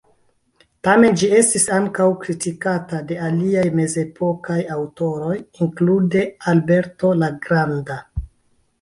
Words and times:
Tamen 0.85 1.17
ĝi 1.21 1.27
estis 1.39 1.67
ankaŭ 1.75 2.07
kritikata 2.23 3.03
de 3.13 3.19
aliaj 3.27 3.67
mezepokaj 3.83 4.59
aŭtoroj, 4.79 5.39
inklude 5.63 6.29
Alberto 6.57 7.17
la 7.23 7.35
Granda. 7.47 8.05